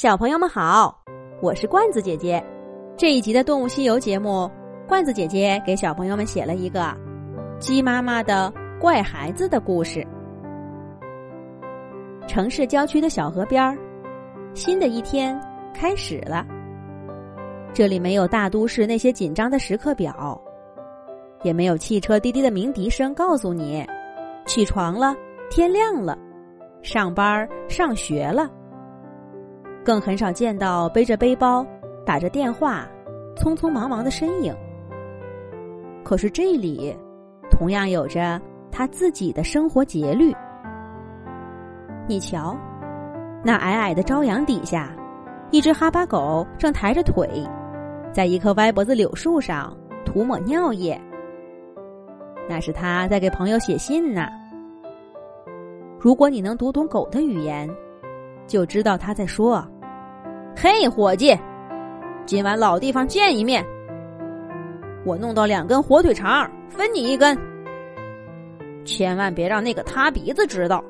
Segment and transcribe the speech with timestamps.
[0.00, 0.98] 小朋友们好，
[1.42, 2.42] 我是罐子姐姐。
[2.96, 4.50] 这一集的《动物西游》节目，
[4.88, 6.96] 罐子姐姐给小朋友们写了一个
[7.58, 8.50] 鸡妈妈的
[8.80, 10.02] 怪孩子的故事。
[12.26, 13.76] 城市郊区的小河边儿，
[14.54, 15.38] 新的一天
[15.74, 16.46] 开始了。
[17.74, 20.40] 这里没有大都市那些紧张的时刻表，
[21.42, 23.86] 也没有汽车滴滴的鸣笛声告诉你
[24.46, 25.14] 起床了，
[25.50, 26.16] 天亮了，
[26.80, 28.50] 上班上学了。
[29.90, 31.66] 更很少见到背着背包、
[32.06, 32.86] 打着电话、
[33.34, 34.54] 匆匆忙忙的身影。
[36.04, 36.96] 可是这里，
[37.50, 38.40] 同样有着
[38.70, 40.32] 他自己的生活节律。
[42.06, 42.56] 你瞧，
[43.42, 44.94] 那矮矮的朝阳底下，
[45.50, 47.28] 一只哈巴狗正抬着腿，
[48.12, 50.96] 在一棵歪脖子柳树上涂抹尿液。
[52.48, 54.28] 那是他在给朋友写信呢。
[55.98, 57.68] 如果你能读懂狗的语言。
[58.46, 59.64] 就知道他在说
[60.56, 61.36] ：“嘿，伙计，
[62.26, 63.64] 今晚老地方见一面。
[65.04, 67.36] 我弄到两根火腿肠，分你一根。
[68.84, 70.82] 千万别让那个塌鼻子知道。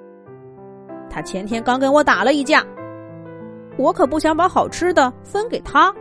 [1.09, 2.65] 他前天刚跟我打了一架，
[3.77, 5.93] 我可不想把好吃的分给他。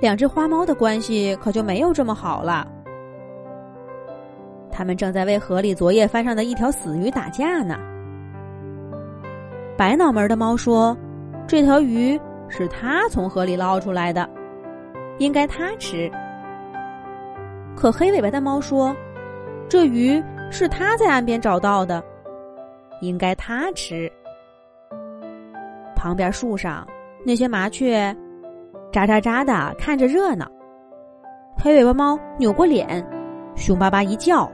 [0.00, 2.66] 两只花猫的关系可就没有这么好了。
[4.70, 7.78] 他们正在为河里昨夜翻上的一条死鱼打架呢。”
[9.76, 10.96] 白脑门的猫说
[11.50, 12.16] ：“这条鱼
[12.48, 14.30] 是他从河里捞出来的，
[15.18, 16.08] 应该他吃。”
[17.74, 18.94] 可黑尾巴的猫说
[19.68, 22.00] ：“这鱼是他在岸边找到的，
[23.00, 24.08] 应该他吃。”
[25.96, 26.86] 旁边树上
[27.26, 28.16] 那些麻雀
[28.92, 30.48] 喳喳喳的看着热闹，
[31.58, 33.04] 黑尾巴猫扭过脸，
[33.56, 34.48] 凶巴巴一叫，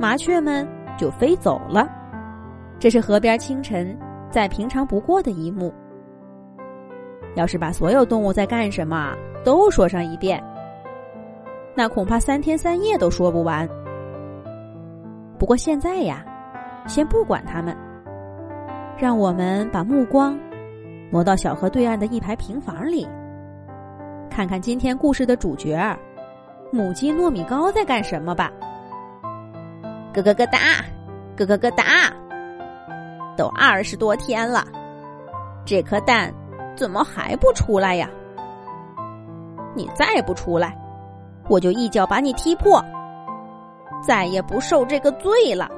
[0.00, 1.86] 麻雀们就飞走了。
[2.78, 3.94] 这是河边清晨。
[4.28, 5.72] 再平常不过的一幕。
[7.36, 10.42] 要是把所有动物在干什么都说上一遍，
[11.74, 13.68] 那恐怕三天三夜都说不完。
[15.38, 16.24] 不过现在呀，
[16.88, 17.76] 先不管他们，
[18.98, 20.36] 让我们把目光
[21.10, 23.06] 挪到小河对岸的一排平房里，
[24.30, 25.96] 看看今天故事的主角
[26.72, 28.50] 母鸡糯米糕在干什么吧。
[30.14, 30.58] 咯咯咯哒，
[31.36, 31.84] 咯咯咯哒。
[33.36, 34.66] 都二十多天了，
[35.66, 36.32] 这颗蛋
[36.76, 38.08] 怎么还不出来呀？
[39.74, 40.76] 你再不出来，
[41.48, 42.82] 我就一脚把你踢破，
[44.02, 45.68] 再也不受这个罪了。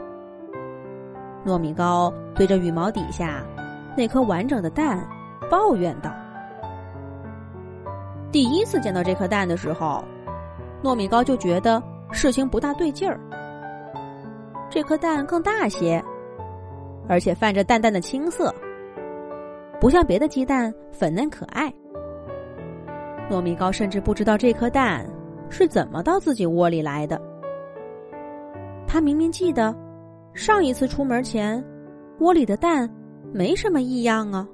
[1.46, 3.42] 糯米糕对着羽毛底下
[3.96, 5.08] 那颗完整的蛋
[5.48, 6.10] 抱怨道
[8.30, 10.04] ：“第一次见到这颗蛋的时候，
[10.82, 11.82] 糯米糕就觉得
[12.12, 13.18] 事情不大对劲儿。
[14.68, 16.04] 这颗蛋更大些。”
[17.10, 18.54] 而且泛着淡淡的青色，
[19.80, 21.72] 不像别的鸡蛋粉嫩可爱。
[23.30, 25.06] 糯米糕甚至不知道这颗蛋
[25.50, 27.20] 是怎么到自己窝里来的。
[28.86, 29.74] 他明明记得，
[30.32, 31.62] 上一次出门前，
[32.20, 32.88] 窝里的蛋
[33.32, 34.48] 没什么异样啊。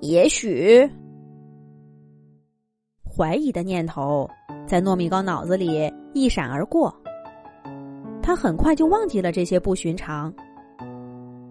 [0.00, 0.88] 也许，
[3.04, 4.28] 怀疑的念头
[4.66, 6.94] 在糯米糕脑子里一闪而过。
[8.22, 10.32] 他很快就忘记了这些不寻常，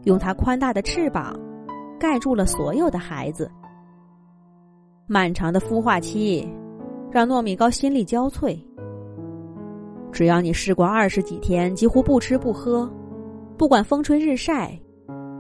[0.04, 1.38] 用他宽大的翅膀
[2.00, 3.52] 盖住了所有的孩子。
[5.06, 6.48] 漫长的孵化期
[7.12, 8.60] 让糯米糕心力交瘁。
[10.12, 12.92] 只要你试过二十几天几乎不吃不喝，
[13.58, 14.80] 不管风吹日晒，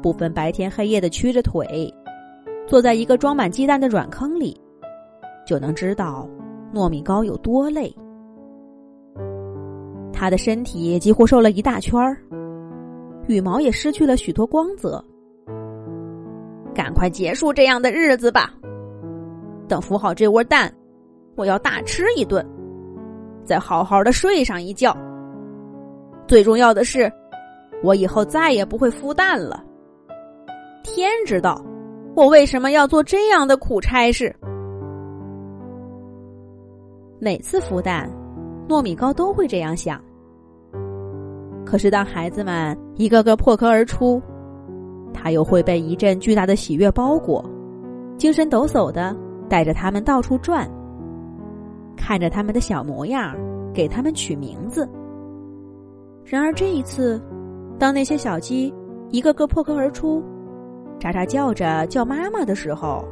[0.01, 1.91] 不分白天黑夜的屈着腿，
[2.67, 4.55] 坐在一个装满鸡蛋的软坑里，
[5.45, 6.29] 就能知道
[6.71, 7.91] 糯米糕有多累。
[10.13, 12.21] 他的身体几乎瘦了一大圈儿，
[13.27, 15.03] 羽毛也失去了许多光泽。
[16.79, 18.53] 赶快结束这样的日子吧！
[19.67, 20.73] 等孵好这窝蛋，
[21.35, 22.41] 我要大吃一顿，
[23.43, 24.95] 再好好的睡上一觉。
[26.25, 27.11] 最重要的是，
[27.83, 29.61] 我以后再也不会孵蛋了。
[30.81, 31.61] 天知道，
[32.15, 34.33] 我为什么要做这样的苦差事。
[37.19, 38.09] 每次孵蛋，
[38.69, 40.01] 糯米糕都会这样想。
[41.65, 44.21] 可是，当孩子们一个个破壳而出，
[45.21, 47.43] 他又会被一阵巨大的喜悦包裹，
[48.17, 49.13] 精神抖擞的
[49.49, 50.69] 带着他们到处转，
[51.97, 53.35] 看着他们的小模样，
[53.73, 54.87] 给他们取名字。
[56.23, 57.21] 然而这一次，
[57.77, 58.73] 当那些小鸡
[59.09, 60.23] 一个个破壳而出，
[60.99, 63.03] 喳喳叫着叫妈妈的时候，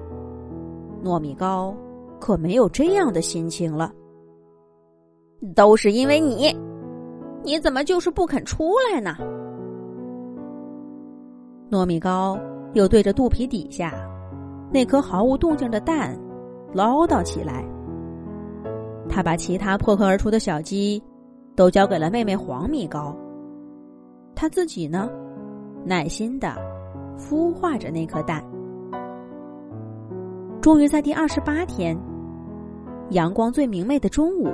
[1.03, 1.75] 糯米糕
[2.19, 3.91] 可没有这样的心情了。
[5.53, 6.55] 都是因为你。
[7.43, 9.15] 你怎么就是不肯出来呢？
[11.69, 12.39] 糯米糕
[12.73, 13.93] 又对着肚皮底下
[14.71, 16.17] 那颗毫无动静的蛋
[16.73, 17.65] 唠叨起来。
[19.09, 21.01] 他把其他破壳而出的小鸡
[21.55, 23.15] 都交给了妹妹黄米糕，
[24.35, 25.09] 他自己呢，
[25.83, 26.55] 耐心的
[27.17, 28.43] 孵化着那颗蛋。
[30.61, 31.97] 终于在第二十八天，
[33.11, 34.49] 阳光最明媚的中午，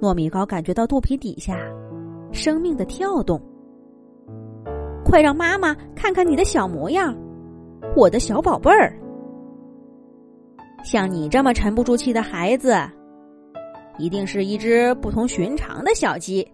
[0.00, 1.56] 糯米糕感觉到肚皮底下
[2.32, 3.40] 生命的跳动。
[5.08, 7.16] 快让妈妈看看你的小模样，
[7.96, 8.92] 我的小宝贝儿！
[10.84, 12.76] 像你这么沉不住气的孩子，
[13.96, 16.46] 一定是一只不同寻常的小鸡。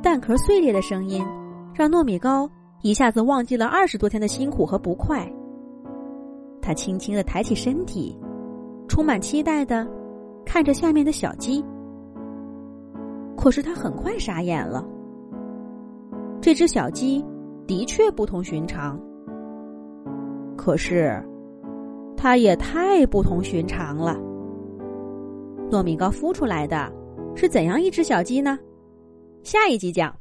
[0.00, 1.26] 蛋壳碎裂的声音，
[1.74, 2.48] 让糯米糕
[2.82, 5.28] 一下子忘记了二十多天的辛苦和不快。
[6.62, 8.16] 他轻轻的抬起身体，
[8.86, 9.84] 充满期待的
[10.46, 11.64] 看着下面的小鸡。
[13.36, 14.86] 可是他很快傻眼了。
[16.44, 17.24] 这只小鸡
[17.66, 19.00] 的确不同寻常，
[20.58, 21.18] 可是
[22.18, 24.14] 它也太不同寻常了。
[25.70, 26.92] 糯米糕孵出来的
[27.34, 28.58] 是怎样一只小鸡呢？
[29.42, 30.12] 下一集讲。